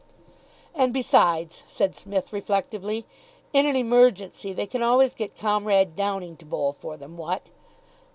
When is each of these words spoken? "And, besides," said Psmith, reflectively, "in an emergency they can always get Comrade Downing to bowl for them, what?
"And, 0.73 0.91
besides," 0.95 1.61
said 1.67 1.95
Psmith, 1.95 2.33
reflectively, 2.33 3.05
"in 3.53 3.67
an 3.67 3.75
emergency 3.75 4.51
they 4.51 4.65
can 4.65 4.81
always 4.81 5.13
get 5.13 5.37
Comrade 5.37 5.95
Downing 5.95 6.37
to 6.37 6.45
bowl 6.45 6.73
for 6.73 6.97
them, 6.97 7.17
what? 7.17 7.43